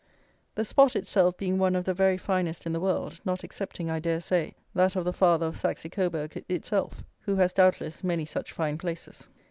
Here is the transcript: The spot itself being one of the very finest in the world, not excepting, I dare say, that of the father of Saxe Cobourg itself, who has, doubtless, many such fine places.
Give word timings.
The 0.55 0.65
spot 0.65 0.95
itself 0.95 1.37
being 1.37 1.59
one 1.59 1.75
of 1.75 1.85
the 1.85 1.93
very 1.93 2.17
finest 2.17 2.65
in 2.65 2.73
the 2.73 2.79
world, 2.79 3.21
not 3.23 3.43
excepting, 3.43 3.91
I 3.91 3.99
dare 3.99 4.19
say, 4.19 4.55
that 4.73 4.95
of 4.95 5.05
the 5.05 5.13
father 5.13 5.45
of 5.45 5.57
Saxe 5.57 5.85
Cobourg 5.91 6.35
itself, 6.49 7.03
who 7.19 7.35
has, 7.35 7.53
doubtless, 7.53 8.03
many 8.03 8.25
such 8.25 8.51
fine 8.51 8.79
places. 8.79 9.27